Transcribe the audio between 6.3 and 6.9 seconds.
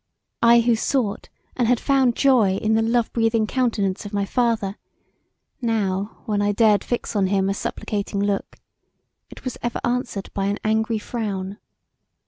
I dared